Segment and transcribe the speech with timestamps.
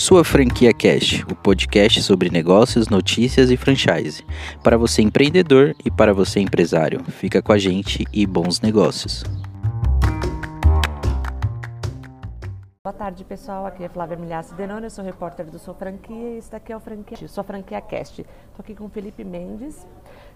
[0.00, 4.24] Sua Franquia Cast, o podcast sobre negócios, notícias e franchise.
[4.64, 7.04] Para você empreendedor e para você empresário.
[7.04, 9.22] Fica com a gente e bons negócios.
[12.82, 13.66] Boa tarde, pessoal.
[13.66, 16.76] Aqui é Flávia Milhaço Denone, eu sou repórter do Sua Franquia e esse daqui é
[16.78, 18.22] o Franquia, Sua Franquia Cast.
[18.22, 19.86] Estou aqui com Felipe Mendes,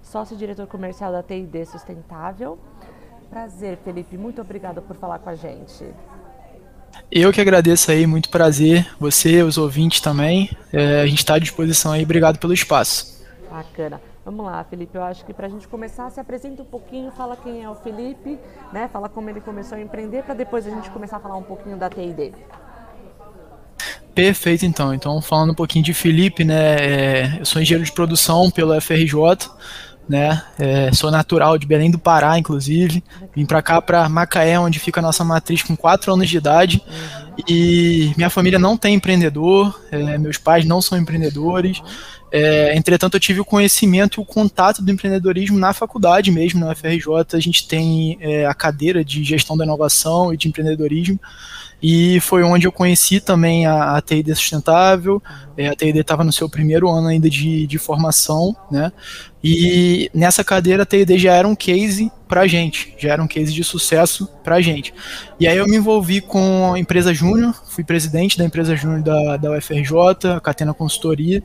[0.03, 2.59] sócio diretor comercial da TID Sustentável.
[3.31, 4.19] Prazer, Felipe.
[4.19, 5.87] Muito obrigada por falar com a gente.
[7.11, 8.87] Eu que agradeço aí, muito prazer.
[8.99, 10.51] Você, os ouvintes também.
[10.73, 12.03] É, a gente está à disposição aí.
[12.03, 13.23] Obrigado pelo espaço.
[13.51, 14.01] Bacana.
[14.25, 14.97] Vamos lá, Felipe.
[14.97, 17.75] Eu acho que para a gente começar, se apresenta um pouquinho, fala quem é o
[17.75, 18.39] Felipe,
[18.73, 18.89] né?
[18.91, 21.77] Fala como ele começou a empreender, para depois a gente começar a falar um pouquinho
[21.77, 22.33] da TID.
[24.15, 24.95] Perfeito, então.
[24.95, 26.77] Então, falando um pouquinho de Felipe, né?
[26.77, 29.15] É, eu sou engenheiro de produção pelo FRJ
[30.09, 30.43] né?
[30.59, 33.03] É, sou natural de Belém do Pará, inclusive.
[33.35, 36.83] Vim para cá, para Macaé, onde fica a nossa matriz, com 4 anos de idade.
[37.49, 41.83] E minha família não tem empreendedor, é, meus pais não são empreendedores.
[42.31, 46.73] É, entretanto, eu tive o conhecimento e o contato do empreendedorismo na faculdade mesmo, na
[46.73, 47.09] UFRJ.
[47.33, 51.19] A gente tem é, a cadeira de gestão da inovação e de empreendedorismo
[51.87, 55.23] e foi onde eu conheci também a, a TID Sustentável.
[55.55, 58.91] É, a TID estava no seu primeiro ano ainda de, de formação, né?
[59.43, 63.53] E nessa cadeira a TID já era um case para gente, já era um case
[63.53, 64.95] de sucesso para gente.
[65.39, 69.37] E aí eu me envolvi com a empresa Júnior, fui presidente da empresa Júnior da,
[69.37, 71.43] da UFRJ, a Catena Consultoria,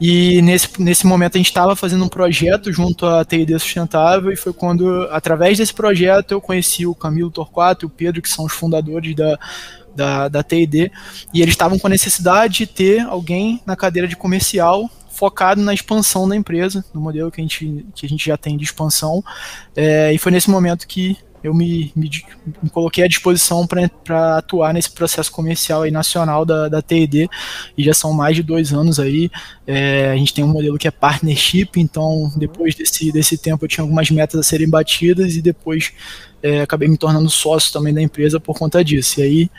[0.00, 4.36] e nesse, nesse momento a gente estava fazendo um projeto junto à TID Sustentável e
[4.36, 8.44] foi quando, através desse projeto, eu conheci o Camilo Torquato e o Pedro, que são
[8.44, 9.38] os fundadores da,
[9.94, 10.92] da, da TID,
[11.32, 15.72] e eles estavam com a necessidade de ter alguém na cadeira de comercial focado na
[15.72, 19.24] expansão da empresa, no modelo que a gente, que a gente já tem de expansão,
[19.74, 21.16] é, e foi nesse momento que
[21.46, 22.10] eu me, me,
[22.62, 27.28] me coloquei à disposição para atuar nesse processo comercial aí nacional da, da TED,
[27.78, 29.30] e já são mais de dois anos aí.
[29.66, 33.68] É, a gente tem um modelo que é partnership, então depois desse, desse tempo eu
[33.68, 35.92] tinha algumas metas a serem batidas e depois
[36.42, 39.20] é, acabei me tornando sócio também da empresa por conta disso.
[39.20, 39.50] E aí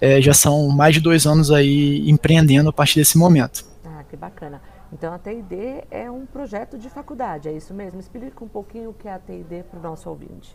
[0.00, 3.64] é, já são mais de dois anos aí empreendendo a partir desse momento.
[3.84, 4.62] Ah, que bacana.
[4.92, 7.98] Então a TID é um projeto de faculdade, é isso mesmo?
[7.98, 10.54] Explica um pouquinho o que é a TID para o nosso ouvinte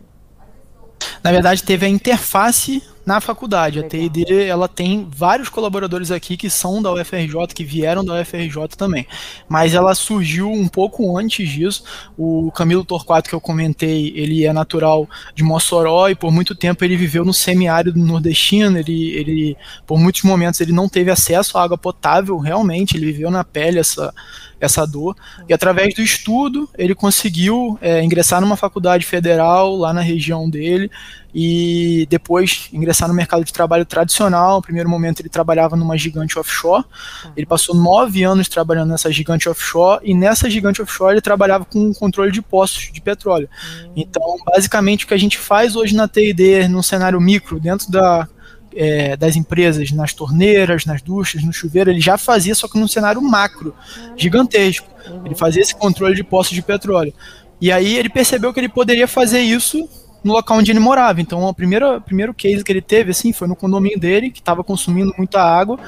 [1.22, 3.80] na verdade, teve a interface na faculdade.
[3.80, 3.86] Legal.
[3.86, 8.68] A TID ela tem vários colaboradores aqui que são da UFRJ, que vieram da UFRJ
[8.76, 9.06] também.
[9.48, 11.84] Mas ela surgiu um pouco antes disso.
[12.18, 16.84] O Camilo Torquato, que eu comentei, ele é natural de Mossoró e por muito tempo
[16.84, 18.78] ele viveu no semiárido nordestino.
[18.78, 19.56] Ele, ele,
[19.86, 22.94] por muitos momentos, ele não teve acesso à água potável, realmente.
[22.94, 24.12] Ele viveu na pele essa
[24.60, 25.16] essa dor.
[25.48, 30.90] E através do estudo, ele conseguiu é, ingressar numa faculdade federal lá na região dele
[31.34, 34.56] e depois ingressar no mercado de trabalho tradicional.
[34.56, 36.84] No primeiro momento, ele trabalhava numa gigante offshore.
[37.22, 37.32] Tá.
[37.36, 41.92] Ele passou nove anos trabalhando nessa gigante offshore e nessa gigante offshore ele trabalhava com
[41.94, 43.48] controle de postos de petróleo.
[43.84, 43.92] Hum.
[43.96, 48.28] Então, basicamente, o que a gente faz hoje na TID, num cenário micro, dentro da
[48.74, 52.88] é, das empresas nas torneiras, nas duchas, no chuveiro, ele já fazia, só que num
[52.88, 53.74] cenário macro,
[54.16, 54.86] gigantesco.
[55.24, 57.12] Ele fazia esse controle de poços de petróleo.
[57.60, 59.88] E aí ele percebeu que ele poderia fazer isso
[60.22, 61.20] no local onde ele morava.
[61.20, 64.64] Então, o primeiro, primeiro case que ele teve, assim, foi no condomínio dele, que estava
[64.64, 65.78] consumindo muita água.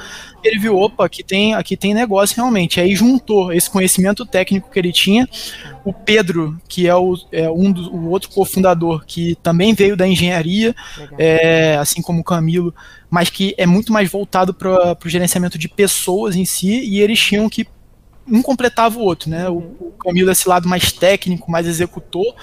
[0.43, 2.79] Ele viu, opa, aqui tem, aqui tem negócio realmente.
[2.79, 5.27] Aí juntou esse conhecimento técnico que ele tinha,
[5.83, 10.07] o Pedro, que é, o, é um do, o outro cofundador, que também veio da
[10.07, 10.75] engenharia,
[11.17, 12.73] é, assim como o Camilo,
[13.09, 17.19] mas que é muito mais voltado para o gerenciamento de pessoas em si, e eles
[17.19, 17.67] tinham que
[18.27, 19.49] um completava o outro, né?
[19.49, 19.75] O, uhum.
[19.79, 22.35] o Camilo esse lado mais técnico, mais executor,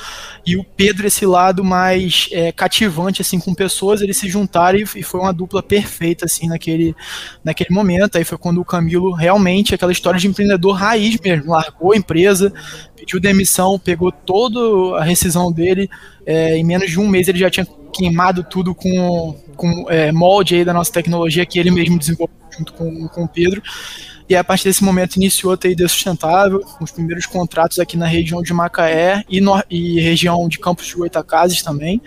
[0.46, 4.82] e o Pedro esse lado mais é, cativante, assim, com pessoas, eles se juntaram e,
[4.82, 6.94] e, foi uma dupla perfeita, assim, naquele,
[7.44, 8.16] naquele momento.
[8.16, 12.52] Aí foi quando o Camilo realmente, aquela história de empreendedor raiz mesmo, largou a empresa,
[12.96, 15.88] pediu demissão, pegou toda a rescisão dele,
[16.26, 17.66] é, em menos de um mês ele já tinha
[17.98, 22.72] queimado tudo com, com é, molde aí da nossa tecnologia que ele mesmo desenvolveu junto
[22.72, 23.60] com, com o Pedro.
[24.28, 28.42] E a partir desse momento iniciou a TID Sustentável, os primeiros contratos aqui na região
[28.42, 32.00] de Macaé e, no, e região de Campos de Goitacazes também.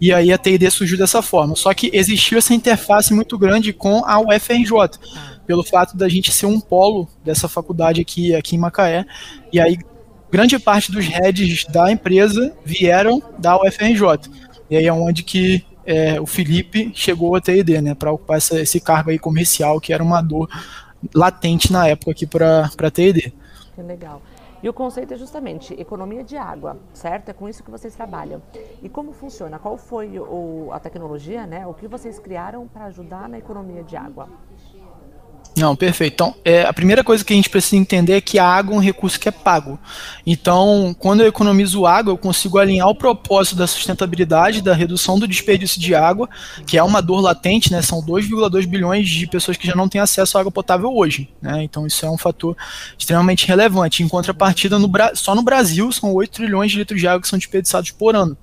[0.00, 1.54] E aí a TID surgiu dessa forma.
[1.56, 4.98] Só que existiu essa interface muito grande com a UFRJ,
[5.46, 9.06] pelo fato da gente ser um polo dessa faculdade aqui, aqui em Macaé.
[9.52, 9.78] E aí
[10.30, 14.30] grande parte dos heads da empresa vieram da UFRJ.
[14.70, 18.60] E aí é onde que é, o Felipe chegou à TID, né, para ocupar essa,
[18.60, 20.48] esse cargo aí comercial, que era uma dor
[21.14, 23.34] latente na época aqui para a TED.
[23.74, 24.22] Que legal.
[24.62, 27.30] E o conceito é justamente economia de água, certo?
[27.30, 28.42] É com isso que vocês trabalham.
[28.82, 29.58] E como funciona?
[29.58, 31.66] Qual foi o, a tecnologia, né?
[31.66, 34.28] O que vocês criaram para ajudar na economia de água?
[35.56, 36.14] Não, perfeito.
[36.14, 38.76] Então, é, a primeira coisa que a gente precisa entender é que a água é
[38.76, 39.78] um recurso que é pago.
[40.24, 45.26] Então, quando eu economizo água, eu consigo alinhar o propósito da sustentabilidade, da redução do
[45.26, 46.28] desperdício de água,
[46.66, 47.82] que é uma dor latente, né?
[47.82, 51.28] São 2,2 bilhões de pessoas que já não têm acesso à água potável hoje.
[51.42, 51.62] Né?
[51.64, 52.56] Então, isso é um fator
[52.96, 54.02] extremamente relevante.
[54.02, 57.38] Em contrapartida, no, só no Brasil, são 8 trilhões de litros de água que são
[57.38, 58.36] desperdiçados por ano.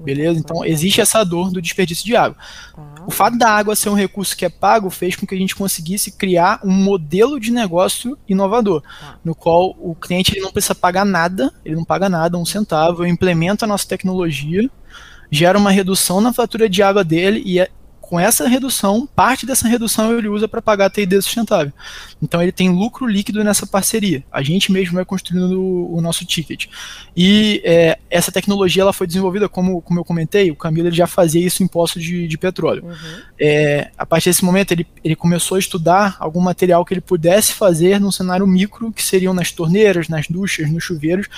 [0.00, 0.38] Beleza?
[0.38, 2.36] Então existe essa dor do desperdício de água.
[2.74, 3.04] Tá.
[3.06, 5.54] O fato da água ser um recurso que é pago fez com que a gente
[5.54, 9.18] conseguisse criar um modelo de negócio inovador, tá.
[9.24, 13.04] no qual o cliente ele não precisa pagar nada, ele não paga nada, um centavo,
[13.04, 14.68] eu implemento a nossa tecnologia,
[15.30, 17.68] gera uma redução na fatura de água dele e é
[18.10, 21.72] com essa redução, parte dessa redução ele usa para pagar a TID sustentável.
[22.20, 24.24] Então ele tem lucro líquido nessa parceria.
[24.32, 26.66] A gente mesmo vai construindo o, o nosso ticket.
[27.16, 31.06] E é, essa tecnologia ela foi desenvolvida, como, como eu comentei, o Camilo ele já
[31.06, 32.84] fazia isso em poços de, de petróleo.
[32.84, 33.22] Uhum.
[33.40, 37.52] É, a partir desse momento ele, ele começou a estudar algum material que ele pudesse
[37.52, 41.28] fazer num cenário micro, que seriam nas torneiras, nas duchas, nos chuveiros,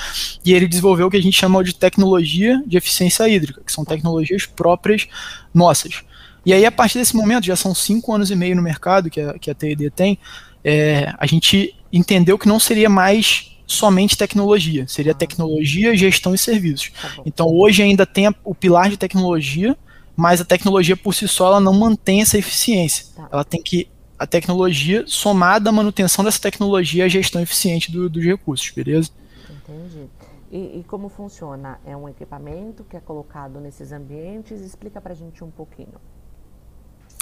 [0.42, 3.84] e ele desenvolveu o que a gente chama de tecnologia de eficiência hídrica, que são
[3.84, 5.06] tecnologias próprias
[5.52, 6.02] nossas.
[6.44, 9.20] E aí, a partir desse momento, já são cinco anos e meio no mercado que
[9.20, 10.18] a, que a TED tem,
[10.64, 16.90] é, a gente entendeu que não seria mais somente tecnologia, seria tecnologia, gestão e serviços.
[17.00, 19.76] Tá então, hoje ainda tem o pilar de tecnologia,
[20.16, 23.06] mas a tecnologia por si só ela não mantém essa eficiência.
[23.16, 23.28] Tá.
[23.32, 28.22] Ela tem que a tecnologia somada à manutenção dessa tecnologia, a gestão eficiente do, dos
[28.24, 29.10] recursos, beleza?
[29.50, 30.08] Entendi.
[30.50, 31.80] E, e, como funciona?
[31.84, 34.60] É um equipamento que é colocado nesses ambientes?
[34.60, 35.94] Explica para a gente um pouquinho.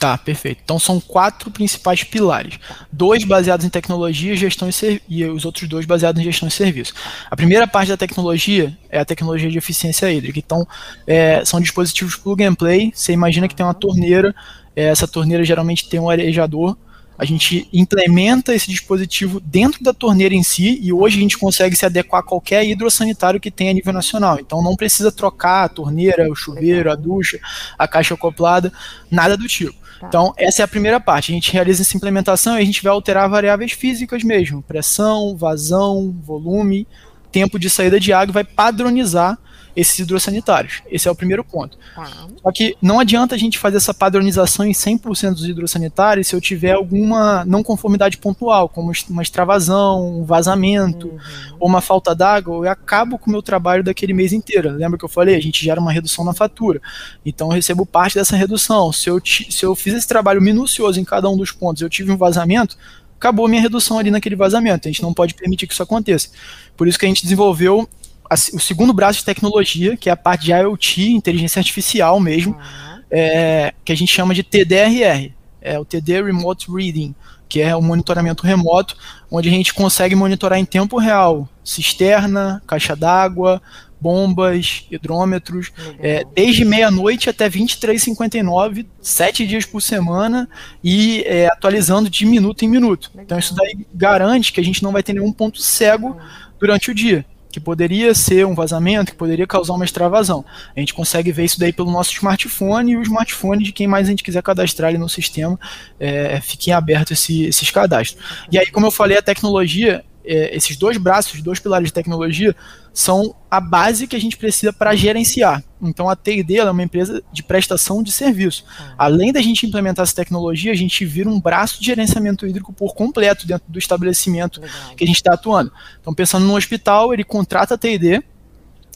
[0.00, 0.62] Tá, perfeito.
[0.64, 2.58] Então são quatro principais pilares.
[2.90, 6.94] Dois baseados em tecnologia, gestão e, e os outros dois baseados em gestão e serviço.
[7.30, 10.38] A primeira parte da tecnologia é a tecnologia de eficiência hídrica.
[10.38, 10.66] Então,
[11.06, 12.90] é, são dispositivos plug and play.
[12.94, 14.34] Você imagina que tem uma torneira,
[14.74, 16.78] é, essa torneira geralmente tem um arejador.
[17.18, 21.76] A gente implementa esse dispositivo dentro da torneira em si e hoje a gente consegue
[21.76, 24.38] se adequar a qualquer hidrossanitário que tem a nível nacional.
[24.40, 27.38] Então não precisa trocar a torneira, o chuveiro, a ducha,
[27.78, 28.72] a caixa acoplada,
[29.10, 29.79] nada do tipo.
[30.00, 30.06] Tá.
[30.08, 31.30] Então, essa é a primeira parte.
[31.30, 36.16] A gente realiza essa implementação e a gente vai alterar variáveis físicas mesmo: pressão, vazão,
[36.24, 36.88] volume,
[37.30, 39.38] tempo de saída de água, vai padronizar
[39.80, 40.82] esses hidrossanitários.
[40.90, 41.78] Esse é o primeiro ponto.
[41.94, 42.26] Tá.
[42.42, 46.40] Só que não adianta a gente fazer essa padronização em 100% dos hidrossanitários se eu
[46.40, 51.56] tiver alguma não conformidade pontual, como uma extravasão, um vazamento uhum.
[51.58, 54.70] ou uma falta d'água, eu acabo com o meu trabalho daquele mês inteiro.
[54.70, 55.34] Lembra que eu falei?
[55.34, 56.80] A gente gera uma redução na fatura.
[57.24, 58.92] Então eu recebo parte dessa redução.
[58.92, 62.12] Se eu, se eu fiz esse trabalho minucioso em cada um dos pontos, eu tive
[62.12, 62.76] um vazamento,
[63.16, 64.88] acabou a minha redução ali naquele vazamento.
[64.88, 66.28] A gente não pode permitir que isso aconteça.
[66.76, 67.88] Por isso que a gente desenvolveu
[68.30, 72.52] a, o segundo braço de tecnologia, que é a parte de IoT, inteligência artificial mesmo,
[72.54, 73.02] uhum.
[73.10, 77.12] é, que a gente chama de TDRR, é o TD Remote Reading,
[77.48, 78.96] que é o monitoramento remoto,
[79.28, 83.60] onde a gente consegue monitorar em tempo real cisterna, caixa d'água,
[84.00, 90.48] bombas, hidrômetros, é, desde meia-noite até 23h59, sete dias por semana
[90.82, 93.10] e é, atualizando de minuto em minuto.
[93.10, 93.24] Legal.
[93.24, 96.16] Então isso daí garante que a gente não vai ter nenhum ponto cego
[96.58, 100.44] durante o dia que poderia ser um vazamento, que poderia causar uma extravasão.
[100.74, 104.06] A gente consegue ver isso daí pelo nosso smartphone e o smartphone de quem mais
[104.06, 105.58] a gente quiser cadastrar ali no sistema,
[105.98, 108.22] é, fiquem abertos esse, esses cadastros.
[108.50, 112.54] E aí, como eu falei, a tecnologia é, esses dois braços, dois pilares de tecnologia,
[112.92, 115.62] são a base que a gente precisa para gerenciar.
[115.80, 118.64] Então a TID é uma empresa de prestação de serviço.
[118.78, 118.94] Ah.
[118.98, 122.94] Além da gente implementar essa tecnologia, a gente vira um braço de gerenciamento hídrico por
[122.94, 124.94] completo dentro do estabelecimento Legal.
[124.96, 125.72] que a gente está atuando.
[126.00, 128.22] Então, pensando no hospital, ele contrata a TID,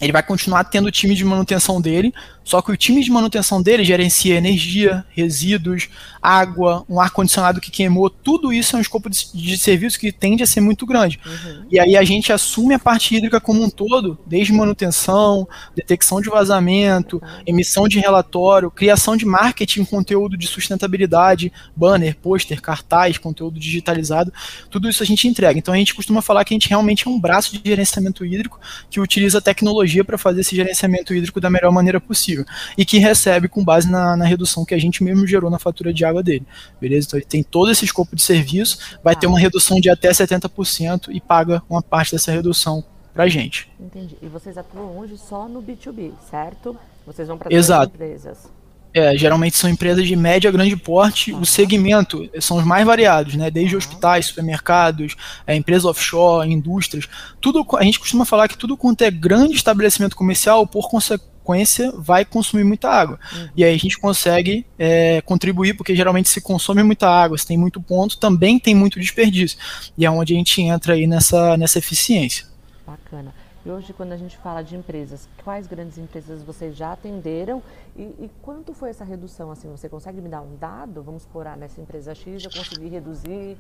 [0.01, 3.63] ele vai continuar tendo o time de manutenção dele, só que o time de manutenção
[3.63, 5.89] dele gerencia energia, resíduos,
[6.21, 10.43] água, um ar-condicionado que queimou, tudo isso é um escopo de, de, serviço que tende
[10.43, 11.19] a ser muito grande.
[11.25, 11.67] Uhum.
[11.71, 16.29] E aí a gente assume a parte hídrica como um todo, desde manutenção, detecção de
[16.29, 17.43] vazamento, uhum.
[17.47, 24.33] emissão de relatório, criação de marketing, conteúdo de sustentabilidade, banner, pôster, cartaz, conteúdo digitalizado,
[24.71, 25.59] tudo isso a gente entrega.
[25.59, 28.59] Então a gente costuma falar que a gente realmente é um braço de gerenciamento hídrico
[28.91, 32.45] que utiliza tecnologia para fazer esse gerenciamento hídrico da melhor maneira possível.
[32.77, 35.93] E que recebe com base na, na, redução que a gente mesmo gerou na fatura
[35.93, 36.47] de água dele.
[36.81, 37.07] Beleza?
[37.07, 41.09] Então ele tem todo esse escopo de serviço, vai ter uma redução de até 70%
[41.11, 43.71] e paga uma parte dessa redução pra gente.
[43.79, 44.17] Entendi.
[44.21, 46.77] E vocês atuam hoje só no B2B, certo?
[47.07, 48.51] Vocês vão para as empresas.
[48.95, 51.33] É, geralmente são empresas de médio a grande porte.
[51.33, 51.41] Uhum.
[51.41, 53.51] O segmento são os mais variados, né?
[53.51, 53.79] Desde uhum.
[53.79, 57.09] hospitais, supermercados, é, empresas offshore, indústrias.
[57.41, 61.93] Tudo, a gente costuma falar que tudo quanto é grande estabelecimento comercial, por, conse frequência
[61.97, 63.21] vai consumir muita água.
[63.33, 63.49] Uhum.
[63.55, 67.59] E aí a gente consegue é, contribuir, porque geralmente se consome muita água, se tem
[67.59, 69.59] muito ponto, também tem muito desperdício.
[69.97, 72.47] E é onde a gente entra aí nessa, nessa eficiência.
[72.87, 73.44] Bacana.
[73.65, 77.63] E hoje, quando a gente fala de empresas, quais grandes empresas vocês já atenderam
[77.97, 79.51] e, e quanto foi essa redução?
[79.51, 81.03] Assim, você consegue me dar um dado?
[81.03, 83.57] Vamos explorar nessa empresa X, eu consegui reduzir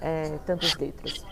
[0.00, 1.24] é, tantos litros.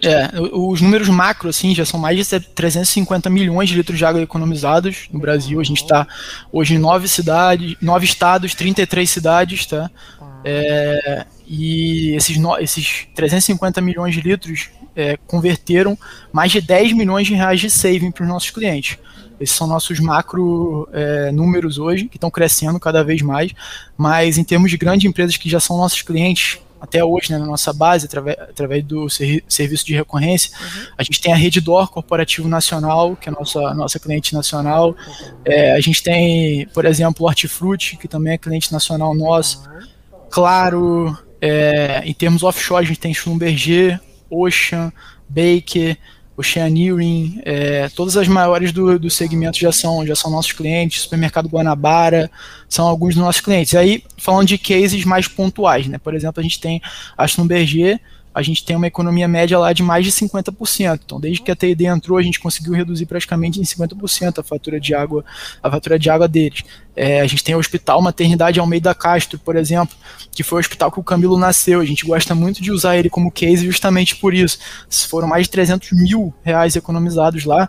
[0.00, 4.22] É, os números macro, assim, já são mais de 350 milhões de litros de água
[4.22, 5.58] economizados no Brasil.
[5.58, 6.06] A gente está
[6.52, 9.90] hoje em nove cidades, nove estados, 33 cidades, tá?
[10.18, 10.40] tá.
[10.44, 15.98] É, e esses, esses 350 milhões de litros é, converteram
[16.32, 18.98] mais de 10 milhões de reais de saving para os nossos clientes.
[19.40, 23.52] Esses são nossos macro é, números hoje, que estão crescendo cada vez mais,
[23.96, 27.46] mas em termos de grandes empresas que já são nossos clientes, até hoje, né, na
[27.46, 30.86] nossa base, através, através do ser, serviço de recorrência, uhum.
[30.98, 34.94] a gente tem a Rede Dor Corporativo Nacional, que é a nossa, nossa cliente nacional.
[35.46, 39.62] É, a gente tem, por exemplo, o Hortifruti, que também é cliente nacional nosso.
[40.30, 43.98] Claro, é, em termos offshore, a gente tem Schlumberger,
[44.30, 44.92] Ocean,
[45.28, 45.96] Baker,
[46.36, 51.48] Oceaneering, é, todas as maiores do, do segmento já são, já são nossos clientes, Supermercado
[51.48, 52.30] Guanabara,
[52.68, 53.74] são alguns dos nossos clientes.
[53.74, 55.98] Aí, falando de cases mais pontuais, né?
[55.98, 56.82] Por exemplo, a gente tem
[57.16, 58.00] a Schlumberger,
[58.34, 61.00] a gente tem uma economia média lá de mais de 50%.
[61.04, 64.80] Então, desde que a TID entrou, a gente conseguiu reduzir praticamente em 50% a fatura
[64.80, 65.24] de água,
[65.62, 66.64] a fatura de água deles.
[66.96, 69.96] É, a gente tem o Hospital Maternidade Almeida Castro, por exemplo,
[70.32, 71.80] que foi o hospital que o Camilo nasceu.
[71.80, 74.58] A gente gosta muito de usar ele como case justamente por isso.
[75.08, 77.68] Foram mais de 300 mil reais economizados lá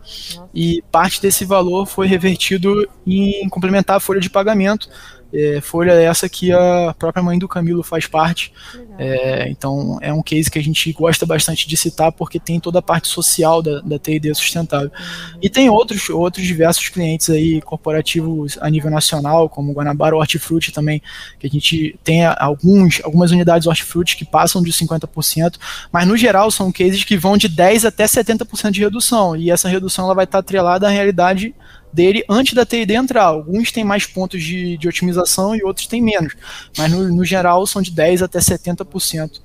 [0.54, 4.90] e parte desse valor foi revertido em complementar a folha de pagamento
[5.36, 8.54] é, folha essa que a própria mãe do Camilo faz parte.
[8.98, 12.80] É, então é um case que a gente gosta bastante de citar porque tem toda
[12.80, 14.90] a parte social da, da TID sustentável.
[14.90, 15.40] Uhum.
[15.42, 21.02] E tem outros, outros diversos clientes aí corporativos a nível nacional, como Guanabara Hortifruti também,
[21.38, 25.56] que a gente tem alguns, algumas unidades Hortifruti que passam de 50%,
[25.92, 29.68] mas no geral são cases que vão de 10% até 70% de redução, e essa
[29.68, 31.54] redução ela vai estar atrelada à realidade
[31.96, 33.24] dele antes da TID entrar.
[33.24, 36.36] Alguns têm mais pontos de, de otimização e outros têm menos,
[36.78, 39.42] mas no, no geral são de 10% até 70%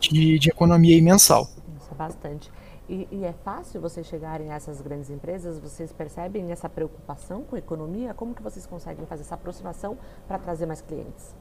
[0.00, 1.48] de, de economia mensal.
[1.78, 2.50] Isso é bastante.
[2.88, 5.60] E, e, é fácil vocês chegarem a essas grandes empresas?
[5.60, 8.12] Vocês percebem essa preocupação com a economia?
[8.14, 11.32] Como que vocês conseguem fazer essa aproximação para trazer mais clientes?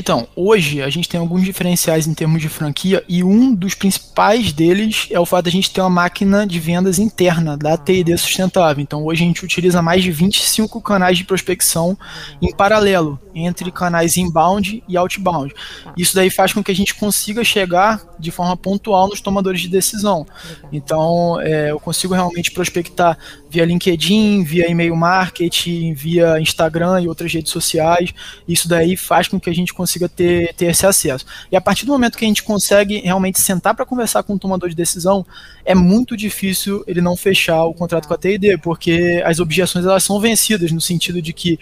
[0.00, 4.52] Então, hoje a gente tem alguns diferenciais em termos de franquia e um dos principais
[4.52, 8.16] deles é o fato de a gente ter uma máquina de vendas interna da TID
[8.16, 8.80] Sustentável.
[8.80, 11.98] Então, hoje a gente utiliza mais de 25 canais de prospecção
[12.40, 15.52] em paralelo entre canais inbound e outbound.
[15.96, 19.68] Isso daí faz com que a gente consiga chegar de forma pontual nos tomadores de
[19.68, 20.24] decisão.
[20.72, 23.18] Então, é, eu consigo realmente prospectar
[23.50, 28.14] via LinkedIn, via e-mail marketing, via Instagram e outras redes sociais.
[28.46, 31.24] Isso daí faz com que a gente consiga ter, ter esse acesso.
[31.50, 34.38] E a partir do momento que a gente consegue realmente sentar para conversar com o
[34.38, 35.24] tomador de decisão,
[35.64, 40.04] é muito difícil ele não fechar o contrato com a TID, porque as objeções elas
[40.04, 41.58] são vencidas no sentido de que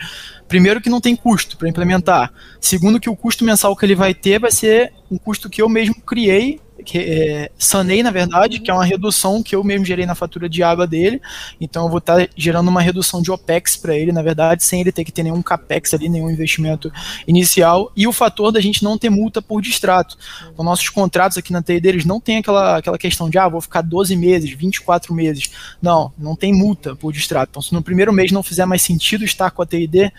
[0.49, 4.15] primeiro que não tem custo para implementar, segundo que o custo mensal que ele vai
[4.15, 8.71] ter vai ser um custo que eu mesmo criei que, é, sanei, na verdade, que
[8.71, 11.21] é uma redução que eu mesmo gerei na fatura de água dele.
[11.61, 14.81] Então eu vou estar tá gerando uma redução de OPEX para ele, na verdade, sem
[14.81, 16.93] ele ter que ter nenhum CAPEX ali, nenhum investimento
[17.27, 17.91] inicial.
[17.97, 20.17] E o fator da gente não ter multa por distrato.
[20.53, 23.61] Então, nossos contratos aqui na TI deles não tem aquela, aquela questão de, ah, vou
[23.61, 25.51] ficar 12 meses, 24 meses.
[25.81, 27.51] Não, não tem multa por distrato.
[27.51, 30.13] Então, se no primeiro mês não fizer mais sentido estar com a TID,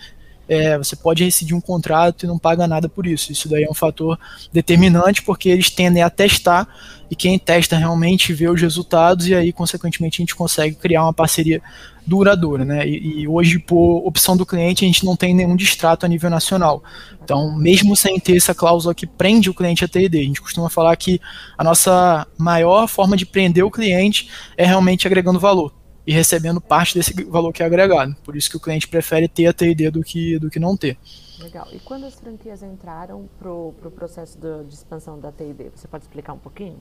[0.48, 3.30] é, você pode rescindir um contrato e não paga nada por isso.
[3.30, 4.18] Isso daí é um fator
[4.52, 6.66] determinante porque eles tendem a testar
[7.10, 11.12] e quem testa realmente vê os resultados e aí, consequentemente, a gente consegue criar uma
[11.12, 11.60] parceria
[12.06, 12.64] duradoura.
[12.64, 12.88] Né?
[12.88, 16.30] E, e hoje, por opção do cliente, a gente não tem nenhum distrato a nível
[16.30, 16.82] nacional.
[17.22, 20.70] Então, mesmo sem ter essa cláusula que prende o cliente a TD, a gente costuma
[20.70, 21.20] falar que
[21.56, 25.77] a nossa maior forma de prender o cliente é realmente agregando valor
[26.08, 28.16] e recebendo parte desse valor que é agregado.
[28.24, 30.96] Por isso que o cliente prefere ter a TID do que, do que não ter.
[31.38, 31.68] Legal.
[31.70, 36.04] E quando as franquias entraram para o pro processo de, expansão da TID, você pode
[36.04, 36.78] explicar um pouquinho?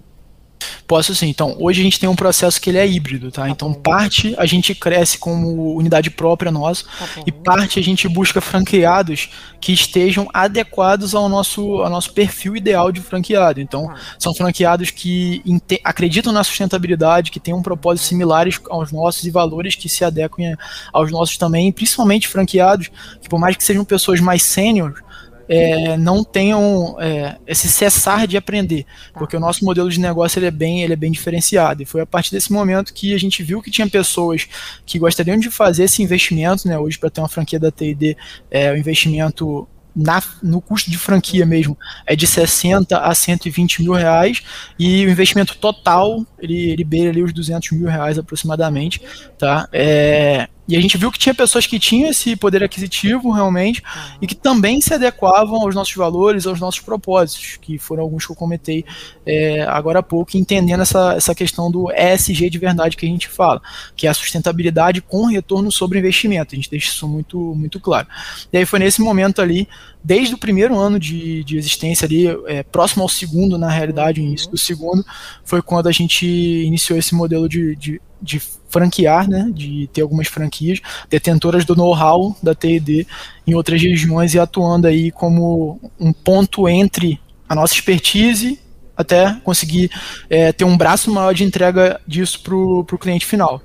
[0.87, 1.27] Posso sim.
[1.27, 3.43] Então, hoje a gente tem um processo que ele é híbrido, tá?
[3.43, 8.07] tá então, parte a gente cresce como unidade própria nossa tá e parte a gente
[8.07, 9.29] busca franqueados
[9.59, 13.59] que estejam adequados ao nosso, ao nosso perfil ideal de franqueado.
[13.59, 13.97] Então, tá.
[14.17, 15.43] são franqueados que
[15.83, 20.55] acreditam na sustentabilidade, que têm um propósito similares aos nossos e valores que se adequem
[20.93, 22.89] aos nossos também, principalmente franqueados
[23.21, 25.03] que por mais que sejam pessoas mais sênior,
[25.47, 29.19] é, não tenham é, esse cessar de aprender, tá.
[29.19, 32.01] porque o nosso modelo de negócio ele é bem ele é bem diferenciado e foi
[32.01, 34.47] a partir desse momento que a gente viu que tinha pessoas
[34.85, 36.77] que gostariam de fazer esse investimento, né?
[36.77, 38.17] Hoje para ter uma franquia da T&D,
[38.51, 41.75] é, o investimento na, no custo de franquia mesmo
[42.05, 44.43] é de 60 a 120 mil reais
[44.77, 49.01] e o investimento total ele, ele beira ali os 200 mil reais aproximadamente,
[49.39, 49.67] tá?
[49.73, 53.81] É, e a gente viu que tinha pessoas que tinham esse poder aquisitivo realmente
[54.21, 58.31] e que também se adequavam aos nossos valores, aos nossos propósitos, que foram alguns que
[58.31, 58.83] eu comentei
[59.25, 63.29] é, agora há pouco, entendendo essa, essa questão do ESG de verdade que a gente
[63.29, 63.61] fala,
[63.95, 66.53] que é a sustentabilidade com retorno sobre investimento.
[66.53, 68.07] A gente deixa isso muito, muito claro.
[68.51, 69.69] E aí foi nesse momento ali,
[70.03, 74.51] desde o primeiro ano de, de existência ali, é, próximo ao segundo, na realidade, início
[74.51, 75.05] do segundo,
[75.45, 80.27] foi quando a gente iniciou esse modelo de, de de franquear, né, de ter algumas
[80.27, 83.07] franquias, detentoras do know-how da TED
[83.45, 88.59] em outras regiões e atuando aí como um ponto entre a nossa expertise
[88.95, 89.91] até conseguir
[90.29, 93.61] é, ter um braço maior de entrega disso para o cliente final.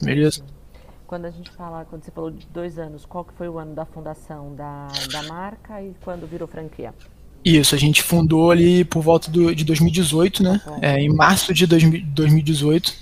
[0.00, 0.44] Beleza?
[1.06, 3.74] Quando a gente fala, quando você falou de dois anos, qual que foi o ano
[3.74, 6.92] da fundação da, da marca e quando virou franquia?
[7.44, 10.60] Isso, a gente fundou ali por volta do, de 2018, né?
[10.64, 12.92] Tá é, em março de 2018.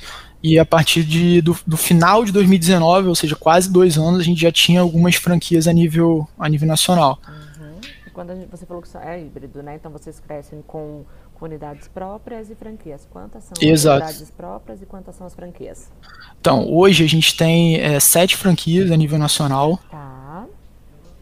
[0.46, 4.22] E a partir de, do, do, final de 2019, ou seja, quase dois anos, a
[4.22, 7.18] gente já tinha algumas franquias a nível, a nível nacional.
[7.26, 7.80] Uhum.
[8.06, 9.76] E quando gente, você falou que é híbrido, né?
[9.76, 11.02] Então vocês crescem com,
[11.40, 13.06] unidades próprias e franquias.
[13.10, 14.04] Quantas são Exato.
[14.04, 15.90] as unidades próprias e quantas são as franquias?
[16.40, 19.78] Então, hoje a gente tem é, sete franquias a nível nacional.
[19.90, 20.46] Tá.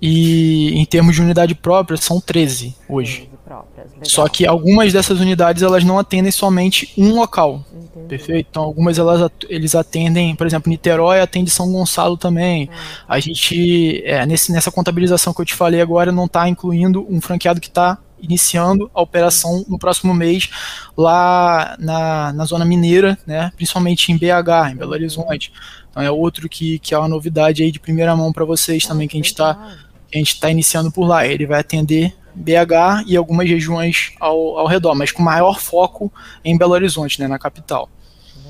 [0.00, 3.22] E em termos de unidade própria, são 13 hoje.
[3.22, 3.92] 13 próprias.
[3.92, 4.04] Legal.
[4.04, 7.62] Só que algumas dessas unidades elas não atendem somente um local.
[7.70, 8.08] Entendi.
[8.08, 8.48] Perfeito?
[8.50, 12.70] Então, algumas elas, eles atendem, por exemplo, Niterói atende São Gonçalo também.
[12.72, 13.14] Ah.
[13.14, 17.20] A gente, é, nesse, nessa contabilização que eu te falei agora, não está incluindo um
[17.20, 20.48] franqueado que está iniciando a operação no próximo mês
[20.96, 25.52] lá na, na zona mineira, né, principalmente em BH, em Belo Horizonte.
[25.90, 29.08] Então é outro que, que é uma novidade aí de primeira mão para vocês também
[29.08, 29.76] que a gente está
[30.14, 31.26] a gente está iniciando por lá.
[31.26, 36.12] Ele vai atender BH e algumas regiões ao, ao redor, mas com maior foco
[36.44, 37.88] em Belo Horizonte, né, na capital.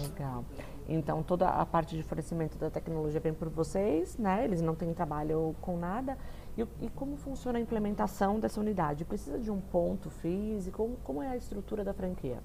[0.03, 0.45] Legal.
[0.89, 4.45] Então toda a parte de fornecimento da tecnologia vem por vocês, né?
[4.45, 6.19] Eles não têm trabalho com nada.
[6.57, 9.05] E, e como funciona a implementação dessa unidade?
[9.05, 10.99] Precisa de um ponto físico?
[11.03, 12.39] Como, é a estrutura da franquia?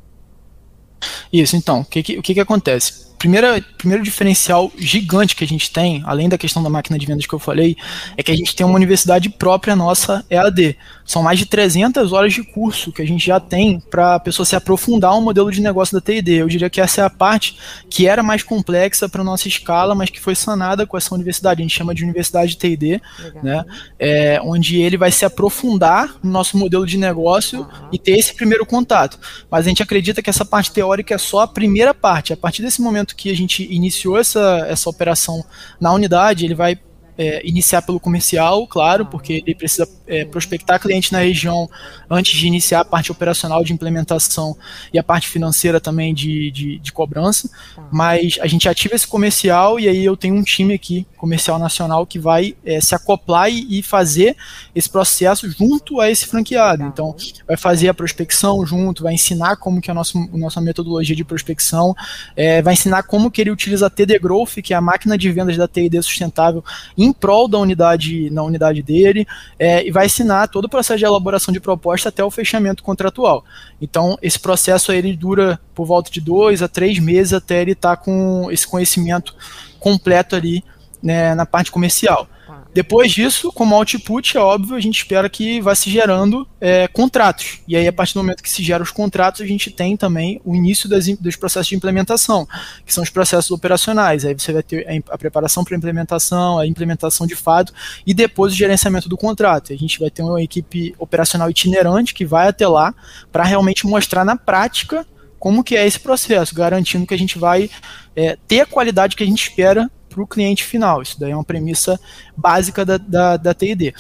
[1.32, 3.14] Isso, então, o que, que, o que, que acontece?
[3.18, 7.26] Primeira, primeiro diferencial gigante que a gente tem, além da questão da máquina de vendas
[7.26, 7.76] que eu falei,
[8.16, 10.78] é que a gente tem uma universidade própria nossa EAD.
[11.08, 14.46] São mais de 300 horas de curso que a gente já tem para a pessoa
[14.46, 16.34] se aprofundar um modelo de negócio da TID.
[16.34, 17.58] Eu diria que essa é a parte
[17.90, 21.62] que era mais complexa para nossa escala, mas que foi sanada com essa universidade.
[21.62, 23.02] A gente chama de Universidade de TID,
[23.42, 23.64] né?
[23.98, 27.90] É, onde ele vai se aprofundar no nosso modelo de negócio uhum.
[27.92, 29.18] e ter esse primeiro contato.
[29.50, 32.34] Mas a gente acredita que essa parte teórica é só a primeira parte.
[32.34, 35.44] A partir desse momento que a gente iniciou essa, essa operação
[35.80, 36.80] na unidade, ele vai
[37.18, 41.70] é, iniciar pelo comercial, claro, porque ele precisa é, prospectar cliente na região
[42.10, 44.56] antes de iniciar a parte operacional de implementação
[44.94, 47.50] e a parte financeira também de, de, de cobrança.
[47.76, 47.88] Tá.
[47.92, 52.06] Mas a gente ativa esse comercial e aí eu tenho um time aqui, comercial nacional,
[52.06, 54.36] que vai é, se acoplar e, e, fazer
[54.76, 56.84] esse processo junto a esse franqueado.
[56.84, 57.16] Então,
[57.48, 61.16] vai fazer a prospecção junto, vai ensinar como que é a nossa, a nossa metodologia
[61.16, 61.96] de prospecção,
[62.36, 65.32] é, vai ensinar como que ele utiliza a TD Growth, que é a máquina de
[65.32, 66.64] vendas da TD sustentável,
[66.98, 71.06] em prol da unidade, na unidade dele, é, e vai ensinar todo o processo de
[71.06, 73.44] elaboração de proposta até o fechamento contratual.
[73.82, 77.72] Então, esse processo aí, ele dura por volta de dois a três meses até ele
[77.72, 79.36] estar tá com esse conhecimento
[79.80, 80.64] completo ali
[81.02, 82.28] né, na parte comercial.
[82.78, 87.58] Depois disso, como output, é óbvio, a gente espera que vá se gerando é, contratos.
[87.68, 90.40] E aí, a partir do momento que se geram os contratos, a gente tem também
[90.46, 92.48] o início das, dos processos de implementação,
[92.86, 94.24] que são os processos operacionais.
[94.24, 97.74] Aí você vai ter a preparação para a implementação, a implementação de fato,
[98.06, 99.74] e depois o gerenciamento do contrato.
[99.74, 102.94] A gente vai ter uma equipe operacional itinerante que vai até lá
[103.32, 105.04] para realmente mostrar na prática
[105.40, 107.72] como que é esse processo, garantindo que a gente vai
[108.16, 111.02] é, ter a qualidade que a gente espera para o cliente final.
[111.02, 112.00] Isso daí é uma premissa
[112.36, 113.94] básica da, da, da TID.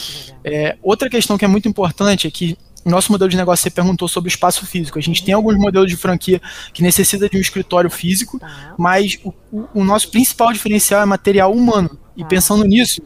[0.43, 4.07] É, outra questão que é muito importante é que nosso modelo de negócio, você perguntou
[4.07, 4.97] sobre o espaço físico.
[4.97, 6.41] A gente tem alguns modelos de franquia
[6.73, 8.75] que necessita de um escritório físico, tá.
[8.77, 11.97] mas o, o, o, nosso principal diferencial é material humano.
[12.15, 12.27] E tá.
[12.27, 13.01] pensando nisso,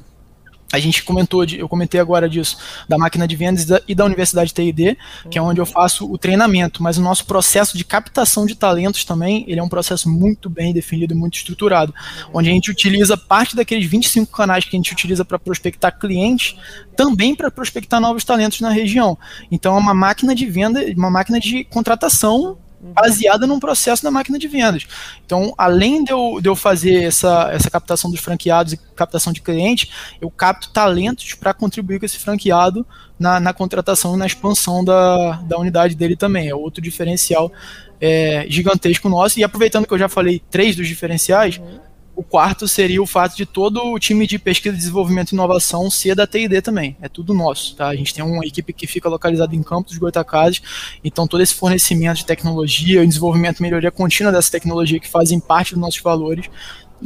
[0.71, 2.57] a gente comentou, eu comentei agora disso,
[2.87, 4.97] da máquina de vendas e da Universidade TID,
[5.29, 9.03] que é onde eu faço o treinamento, mas o nosso processo de captação de talentos
[9.05, 11.93] também, ele é um processo muito bem definido e muito estruturado,
[12.33, 16.55] onde a gente utiliza parte daqueles 25 canais que a gente utiliza para prospectar clientes,
[16.95, 19.17] também para prospectar novos talentos na região.
[19.51, 24.39] Então é uma máquina de venda, uma máquina de contratação baseada num processo da máquina
[24.39, 24.87] de vendas.
[25.25, 29.41] Então, além de eu, de eu fazer essa, essa captação dos franqueados e captação de
[29.41, 32.85] clientes, eu capto talentos para contribuir com esse franqueado
[33.19, 36.49] na, na contratação e na expansão da, da unidade dele também.
[36.49, 37.51] É outro diferencial
[37.99, 39.39] é, gigantesco nosso.
[39.39, 41.90] E aproveitando que eu já falei três dos diferenciais, uhum
[42.21, 46.13] o quarto seria o fato de todo o time de pesquisa, desenvolvimento e inovação ser
[46.13, 46.95] da TID também.
[47.01, 47.87] É tudo nosso, tá?
[47.87, 50.61] A gente tem uma equipe que fica localizada em Campos dos Goitacazes,
[51.03, 55.73] então todo esse fornecimento de tecnologia, desenvolvimento e melhoria contínua dessa tecnologia que fazem parte
[55.73, 56.47] dos nossos valores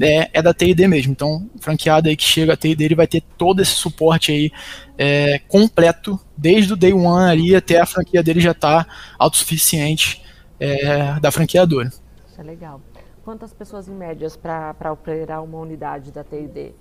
[0.01, 1.13] é, é da TID mesmo.
[1.13, 4.51] Então, franqueado aí que chega a TID, ele vai ter todo esse suporte aí
[4.97, 10.21] é, completo, desde o day one ali até a franquia dele já estar tá autossuficiente
[10.59, 11.87] é, da franqueadora.
[11.87, 12.81] Isso é legal.
[13.25, 16.75] Quantas pessoas em médias para operar uma unidade da TID?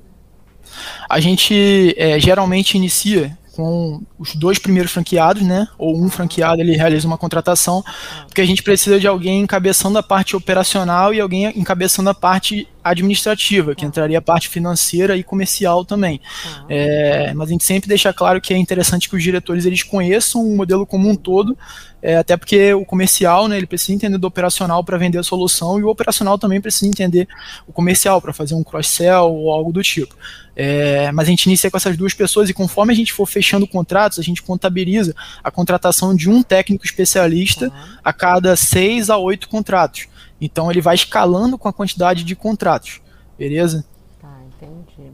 [1.09, 5.67] A gente é, geralmente inicia com os dois primeiros franqueados, né?
[5.79, 7.83] Ou um franqueado ele realiza uma contratação,
[8.27, 12.69] porque a gente precisa de alguém encabeçando a parte operacional e alguém encabeçando a parte
[12.85, 16.21] administrativa, que entraria a parte financeira e comercial também.
[16.69, 20.47] É, mas a gente sempre deixa claro que é interessante que os diretores eles conheçam
[20.47, 21.57] o modelo como um todo,
[22.03, 25.79] é, até porque o comercial, né, ele precisa entender do operacional para vender a solução
[25.79, 27.27] e o operacional também precisa entender
[27.67, 30.15] o comercial para fazer um cross-sell ou algo do tipo.
[30.55, 33.67] É, mas a gente inicia com essas duas pessoas e conforme a gente for fechando
[33.67, 37.73] contratos, a gente contabiliza a contratação de um técnico especialista
[38.05, 40.07] a cada seis a oito contratos.
[40.45, 43.01] Então ele vai escalando com a quantidade de contratos,
[43.39, 43.83] beleza?
[44.21, 45.11] Tá, entendi.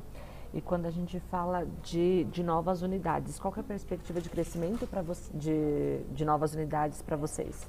[0.52, 4.88] E quando a gente fala de, de novas unidades, qual é a perspectiva de crescimento
[4.88, 7.68] para de, de novas unidades para vocês?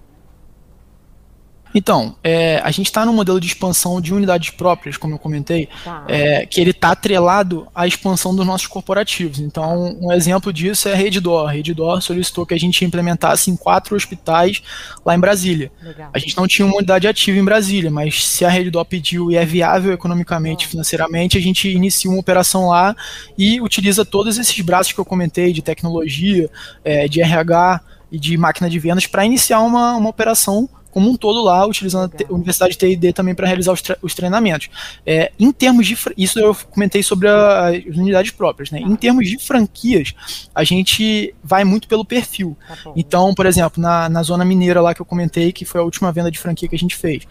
[1.73, 5.69] Então, é, a gente está no modelo de expansão de unidades próprias, como eu comentei,
[5.83, 6.05] tá.
[6.07, 9.39] é, que ele está atrelado à expansão dos nossos corporativos.
[9.39, 11.47] Então, um exemplo disso é a Reddor.
[11.47, 14.61] A Reddor solicitou que a gente implementasse em quatro hospitais
[15.05, 15.71] lá em Brasília.
[15.81, 16.09] Legal.
[16.13, 19.37] A gente não tinha uma unidade ativa em Brasília, mas se a Reddor pediu e
[19.37, 22.95] é viável economicamente, financeiramente, a gente inicia uma operação lá
[23.37, 26.49] e utiliza todos esses braços que eu comentei de tecnologia,
[26.83, 27.81] é, de RH
[28.11, 32.11] e de máquina de vendas para iniciar uma, uma operação como um todo lá, utilizando
[32.29, 34.69] a Universidade TID também para realizar os, os treinamentos.
[35.05, 35.97] É, em termos de.
[36.17, 38.79] Isso eu comentei sobre a, as unidades próprias, né?
[38.79, 40.13] Em termos de franquias,
[40.53, 42.57] a gente vai muito pelo perfil.
[42.67, 45.83] Tá então, por exemplo, na, na zona mineira lá que eu comentei, que foi a
[45.83, 47.23] última venda de franquia que a gente fez,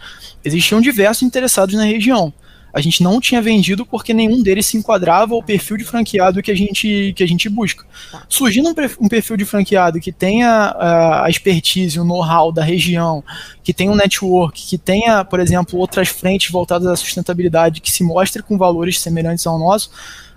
[0.45, 2.33] existiam diversos interessados na região
[2.73, 6.51] a gente não tinha vendido porque nenhum deles se enquadrava ao perfil de franqueado que
[6.51, 7.85] a gente, que a gente busca.
[8.13, 8.23] Tá.
[8.29, 13.25] Surgindo um perfil de franqueado que tenha a expertise, o know-how da região,
[13.63, 18.05] que tenha um network, que tenha, por exemplo, outras frentes voltadas à sustentabilidade, que se
[18.05, 19.91] mostre com valores semelhantes ao nosso,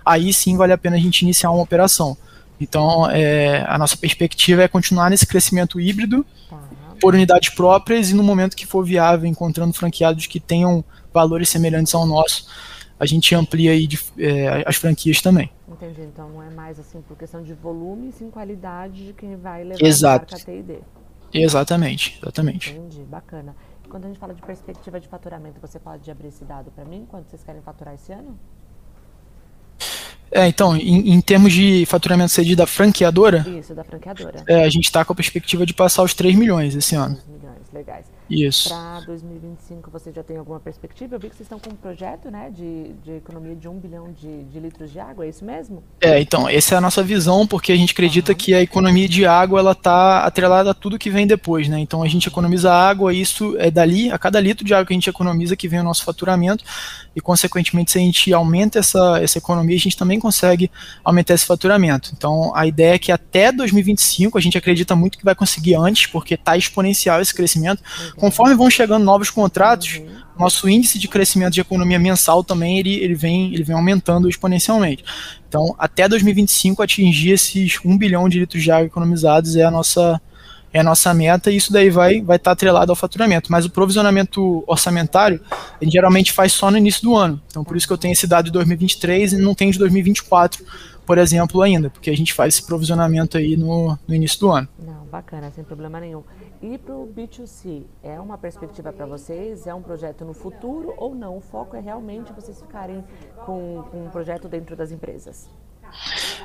[0.04, 2.16] aí sim vale a pena a gente iniciar uma operação.
[2.60, 6.58] Então, é, a nossa perspectiva é continuar nesse crescimento híbrido, tá.
[7.00, 10.84] por unidades próprias e no momento que for viável, encontrando franqueados que tenham
[11.14, 12.48] valores semelhantes ao nosso,
[12.98, 15.50] a gente amplia aí de, é, as franquias também.
[15.68, 16.02] Entendi.
[16.02, 19.82] Então não é mais assim por questão de volume, sim qualidade de quem vai levar
[19.82, 20.34] Exato.
[20.34, 20.78] a marca TID.
[21.32, 22.72] Exatamente, exatamente.
[22.72, 23.56] Entendi, bacana.
[23.88, 27.06] Quando a gente fala de perspectiva de faturamento, você pode abrir esse dado para mim?
[27.08, 28.38] Quanto vocês querem faturar esse ano?
[30.30, 34.42] É, então, em, em, termos de faturamento cedido da franqueadora, Isso, da franqueadora.
[34.48, 37.14] É, a gente está com a perspectiva de passar os 3 milhões esse ano.
[37.14, 38.06] 3 milhões, legais.
[38.28, 38.70] Isso.
[38.70, 41.14] Para 2025 você já tem alguma perspectiva?
[41.14, 44.12] Eu vi que vocês estão com um projeto né, de, de economia de um bilhão
[44.12, 45.82] de, de litros de água, é isso mesmo?
[46.00, 48.38] É, então, essa é a nossa visão, porque a gente acredita uhum.
[48.38, 51.78] que a economia de água ela está atrelada a tudo que vem depois, né?
[51.78, 54.96] Então a gente economiza água, isso é dali, a cada litro de água que a
[54.96, 56.64] gente economiza que vem o nosso faturamento,
[57.14, 60.70] e consequentemente se a gente aumenta essa, essa economia, a gente também consegue
[61.04, 62.12] aumentar esse faturamento.
[62.16, 66.06] Então a ideia é que até 2025, a gente acredita muito que vai conseguir antes,
[66.06, 67.80] porque está exponencial esse crescimento.
[67.80, 68.12] Uhum.
[68.16, 70.06] Conforme vão chegando novos contratos, uhum.
[70.38, 75.04] nosso índice de crescimento de economia mensal também ele, ele, vem, ele vem aumentando exponencialmente.
[75.48, 80.20] Então, até 2025, atingir esses 1 bilhão de litros de água economizados é a nossa,
[80.74, 83.50] é a nossa meta e isso daí vai estar vai tá atrelado ao faturamento.
[83.50, 87.40] Mas o provisionamento orçamentário, a gente geralmente faz só no início do ano.
[87.46, 90.64] Então, por isso que eu tenho esse dado de 2023 e não tenho de 2024,
[91.06, 94.66] por exemplo, ainda, porque a gente faz esse provisionamento aí no, no início do ano.
[94.76, 96.24] Não, bacana, sem problema nenhum.
[96.60, 99.68] E para o B2C, é uma perspectiva para vocês?
[99.68, 101.36] É um projeto no futuro ou não?
[101.36, 103.04] O foco é realmente vocês ficarem
[103.46, 105.48] com, com um projeto dentro das empresas?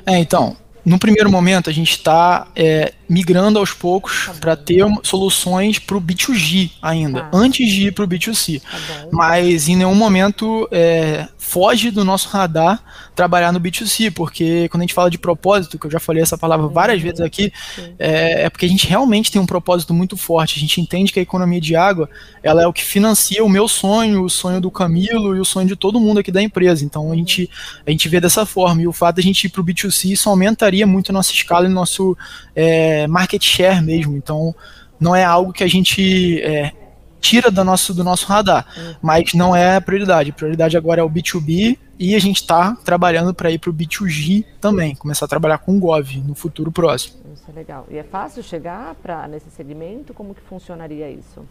[0.06, 4.84] É, então, no primeiro momento, a gente está é, migrando aos poucos tá para ter
[5.02, 7.30] soluções para o B2G ainda, tá.
[7.32, 8.60] antes de ir para o B2C.
[8.60, 12.80] Tá Mas em nenhum momento é, foge do nosso radar
[13.12, 16.38] trabalhar no B2C, porque quando a gente fala de propósito, que eu já falei essa
[16.38, 17.52] palavra várias vezes aqui,
[17.98, 20.56] é, é, porque a gente realmente tem um propósito muito forte.
[20.56, 22.08] A gente entende que a economia de água
[22.40, 25.66] ela é o que financia o meu sonho, o sonho do Camilo e o sonho
[25.66, 26.84] de todo mundo aqui da empresa.
[26.84, 27.50] Então a gente,
[27.84, 28.82] a gente vê dessa forma.
[28.82, 31.32] E o fato de a gente ir para o B2C isso aumentaria muito a nossa
[31.32, 32.16] escala e nosso
[32.54, 34.16] é, market share mesmo.
[34.16, 34.54] Então
[35.00, 36.72] não é algo que a gente é,
[37.20, 38.94] tira do nosso, do nosso radar, uhum.
[39.02, 40.30] mas não é a prioridade.
[40.30, 43.74] A prioridade agora é o B2B e a gente está trabalhando para ir para o
[43.74, 47.20] B2G também, começar a trabalhar com o Gov no futuro próximo.
[47.34, 47.86] Isso é legal.
[47.90, 50.14] E é fácil chegar para nesse segmento?
[50.14, 51.44] Como que funcionaria isso?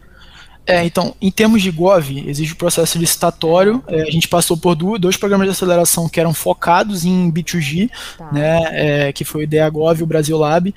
[0.66, 3.82] É, então, em termos de GOV, existe o processo licitatório.
[3.88, 8.30] É, a gente passou por dois programas de aceleração que eram focados em B2G, tá.
[8.30, 8.60] né,
[9.08, 10.72] é, que foi o IDEA Gov e o Brasil Lab.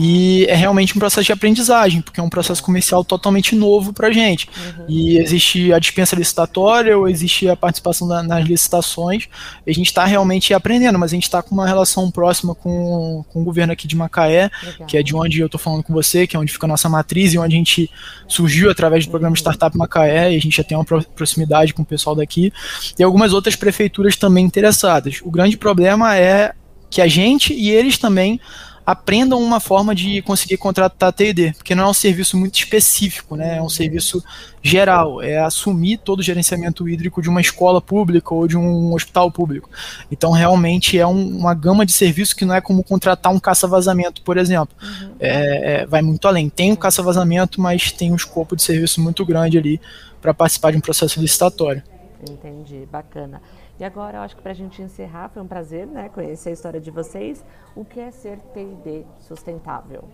[0.00, 4.06] E é realmente um processo de aprendizagem, porque é um processo comercial totalmente novo para
[4.06, 4.48] a gente.
[4.78, 4.84] Uhum.
[4.88, 9.28] E existe a dispensa licitatória, ou existe a participação da, nas licitações.
[9.66, 13.42] A gente está realmente aprendendo, mas a gente está com uma relação próxima com, com
[13.42, 14.86] o governo aqui de Macaé, Legal.
[14.86, 16.88] que é de onde eu estou falando com você, que é onde fica a nossa
[16.88, 17.90] matriz e onde a gente
[18.28, 19.36] surgiu através do programa uhum.
[19.36, 22.52] Startup Macaé, e a gente já tem uma proximidade com o pessoal daqui.
[22.96, 25.18] E algumas outras prefeituras também interessadas.
[25.24, 26.52] O grande problema é
[26.88, 28.40] que a gente e eles também
[28.88, 33.58] aprendam uma forma de conseguir contratar TD, porque não é um serviço muito específico, né?
[33.58, 34.24] É um serviço
[34.62, 39.30] geral, é assumir todo o gerenciamento hídrico de uma escola pública ou de um hospital
[39.30, 39.68] público.
[40.10, 44.22] Então, realmente é um, uma gama de serviços que não é como contratar um caça-vazamento,
[44.22, 44.74] por exemplo.
[44.82, 45.10] Uhum.
[45.20, 46.48] É, é, vai muito além.
[46.48, 49.78] Tem o um caça-vazamento, mas tem um escopo de serviço muito grande ali
[50.18, 51.82] para participar de um processo licitatório.
[52.26, 53.42] Entendi, bacana.
[53.78, 56.52] E agora, eu acho que para a gente encerrar, foi um prazer né, conhecer a
[56.52, 57.44] história de vocês.
[57.76, 60.08] O que é ser TD sustentável?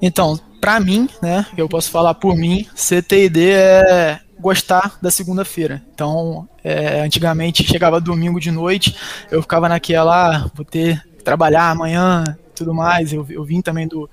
[0.00, 5.82] Então, para mim, né, eu posso falar por mim, ser TD é gostar da segunda-feira.
[5.94, 8.96] Então, é, antigamente chegava domingo de noite,
[9.30, 13.12] eu ficava naquela, ah, vou ter que trabalhar amanhã, tudo mais.
[13.12, 14.08] Eu, eu vim também do,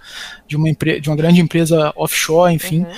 [0.47, 2.79] de, uma de uma grande empresa offshore, enfim.
[2.81, 2.91] Uhum.